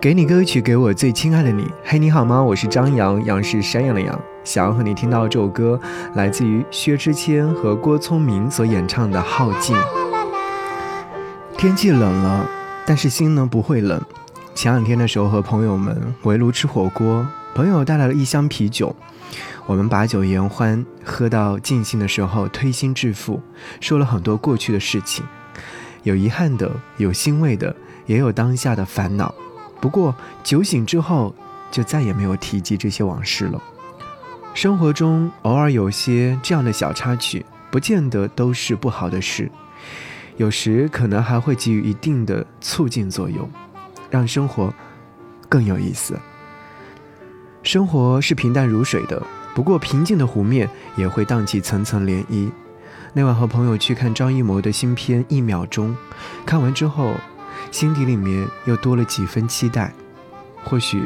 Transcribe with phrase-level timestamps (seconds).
[0.00, 1.66] 给你歌曲，给我最亲爱的你。
[1.82, 2.40] 嘿，你好吗？
[2.40, 4.16] 我是张扬，杨是山羊的羊。
[4.44, 5.80] 想要和你听到这首歌，
[6.14, 9.74] 来自于薛之谦和郭聪明所演唱的《耗尽》。
[11.56, 12.48] 天气冷了，
[12.86, 14.00] 但是心呢不会冷。
[14.54, 18.94] 前两天的时候和朋友们围炉吃火锅，朋友带来了一箱啤酒，
[19.66, 23.42] 我们把酒言欢，喝到尽兴的时候推心置腹，
[23.80, 25.24] 说了很多过去的事情，
[26.04, 27.74] 有遗憾的，有欣慰的，
[28.06, 29.34] 也有当下的烦恼。
[29.80, 31.34] 不过酒醒之后，
[31.70, 33.62] 就再也没有提及这些往事了。
[34.54, 39.50] 生活中偶尔有些这样的小插曲，不见得都是不好的事，
[40.36, 43.48] 有时可能还会给予一定的促进作用，
[44.10, 44.72] 让生活
[45.48, 46.18] 更有意思。
[47.62, 49.22] 生活是平淡如水的，
[49.54, 52.50] 不过平静的湖面也会荡起层层涟漪。
[53.12, 55.90] 那晚和朋友去看张艺谋的新片《一秒钟》，
[56.46, 57.14] 看完之后，
[57.70, 59.92] 心底里面又多了几分期待。
[60.64, 61.02] 或许，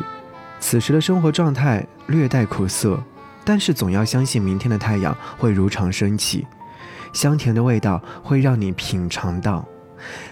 [0.60, 3.02] 此时的生活状态略带苦涩。
[3.44, 6.46] 但是总要相信，明天的太阳会如常升起，
[7.12, 9.66] 香甜的味道会让你品尝到，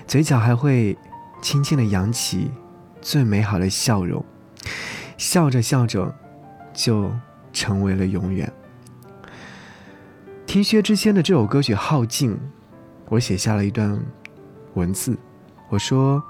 [0.06, 0.96] 嘴角还会
[1.42, 2.52] 轻轻的扬起
[3.02, 4.24] 最美好的笑容，
[5.16, 6.14] 笑着笑着
[6.72, 7.10] 就
[7.52, 8.52] 成为了永远。
[10.46, 12.32] 听薛之谦的这首歌曲《耗尽》，
[13.08, 14.00] 我写下了一段
[14.74, 15.18] 文字，
[15.70, 16.22] 我说。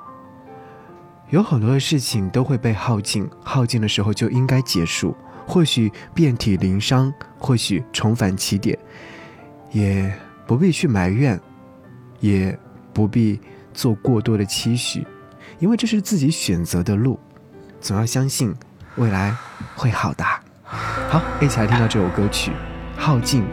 [1.31, 5.17] 有很多的事情都会被耗尽，耗尽的时候就应该结束。
[5.47, 8.77] 或许遍体鳞伤，或许重返起点，
[9.71, 10.13] 也
[10.45, 11.41] 不必去埋怨，
[12.19, 12.59] 也
[12.93, 13.41] 不必
[13.73, 15.07] 做过多的期许，
[15.61, 17.17] 因为这是自己选择的路。
[17.81, 18.53] 总要相信
[18.97, 19.33] 未来
[19.77, 20.25] 会好的。
[20.65, 22.51] 好，一起来听到这首歌曲
[23.01, 23.45] 《耗尽》。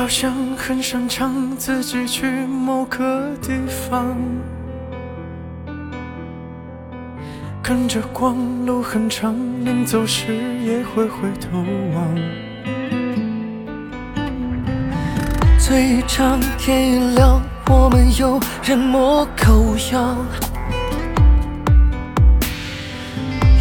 [0.00, 4.16] 好像很擅长自己去某个地方，
[7.62, 11.58] 跟着光，路很长，临走时也会回头
[11.94, 12.16] 望。
[15.58, 20.16] 醉一场，天一亮，我们又人模狗样。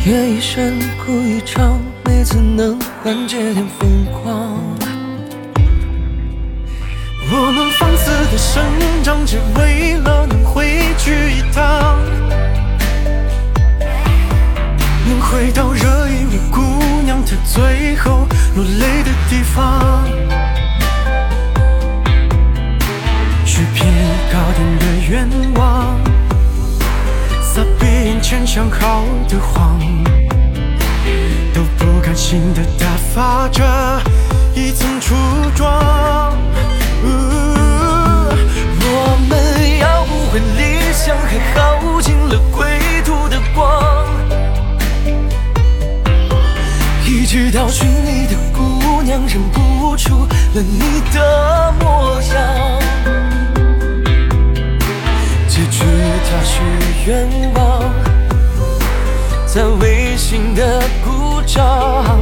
[0.06, 4.39] 夜一深，哭一场，没次能缓解点疯狂。
[7.32, 8.64] 我们放肆的生
[9.04, 11.96] 长，只为了能回去一趟，
[15.06, 16.60] 能回到这一位姑
[17.04, 20.04] 娘她最后落泪的地方。
[23.46, 23.86] 许片
[24.32, 26.00] 高点的愿望，
[27.44, 29.80] 撒遍眼前想好的谎，
[31.54, 33.64] 都不甘心的打发着
[34.56, 35.14] 一层初
[35.56, 36.36] 妆。
[38.82, 38.88] 我
[39.30, 39.32] 们
[39.80, 40.62] 要不回理
[40.94, 44.06] 想，还耗尽了归途的光，
[47.06, 52.80] 一直到寻你的姑娘认不出了你的模样。
[55.48, 55.84] 结局
[56.30, 56.62] 他许
[57.08, 57.94] 愿望，
[59.46, 62.20] 在微信的鼓掌，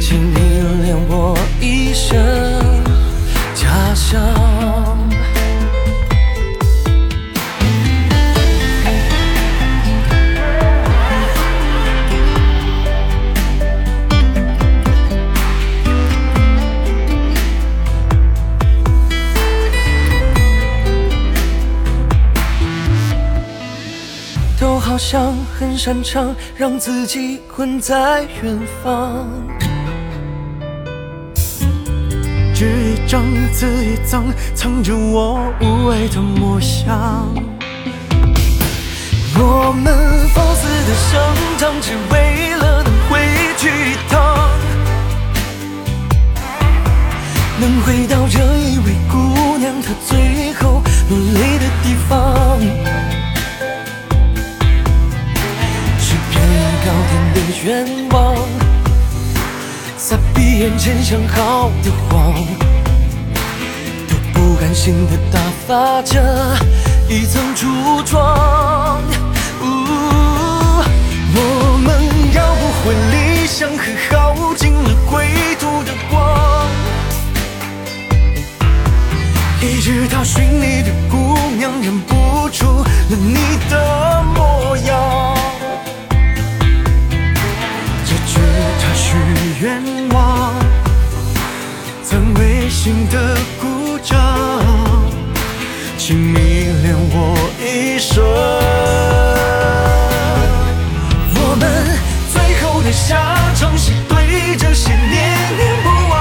[0.00, 0.36] 请你
[0.82, 2.73] 恋我一生。
[3.74, 4.20] 家乡，
[24.60, 29.28] 都好像很擅长让自己困在远方。
[32.54, 33.20] 纸一张，
[33.52, 37.28] 字一张，藏着我无畏的模样。
[39.36, 39.92] 我们
[40.28, 41.20] 放肆的生
[41.58, 43.18] 长，只为了能回
[43.58, 44.48] 去一趟，
[47.58, 50.80] 能回到这一位姑娘她最后
[51.10, 52.60] 落泪的地方。
[55.98, 56.32] 是片
[56.84, 58.63] 高天的愿望。
[60.14, 62.32] 撒闭眼前想好的谎，
[64.08, 66.56] 都不甘心的打发着
[67.08, 67.66] 一层初
[68.04, 69.02] 妆。
[71.36, 71.40] 我
[71.84, 71.88] 们
[72.32, 75.26] 要不回理想，和耗尽了归
[75.58, 76.70] 途的光，
[79.60, 84.83] 一直到寻你的姑娘认不出了你的模样。
[96.14, 98.24] 迷恋我一生，
[101.34, 101.62] 我们
[102.32, 103.16] 最后的下
[103.54, 105.12] 场是对这些念
[105.56, 106.14] 念不忘，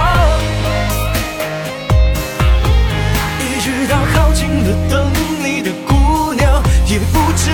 [3.40, 5.12] 一直到耗尽了等
[5.44, 7.52] 你的姑娘也不知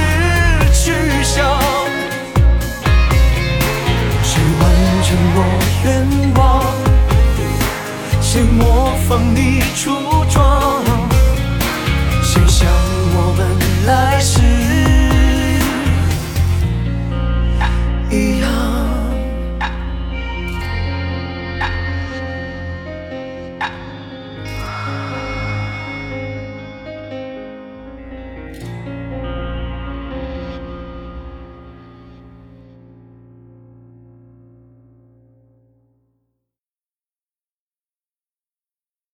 [0.74, 0.94] 去
[1.24, 1.46] 向，
[4.24, 4.64] 谁完
[5.04, 5.38] 成我
[5.84, 5.88] 愿
[6.36, 6.40] 望，
[8.22, 10.09] 谁模仿你出。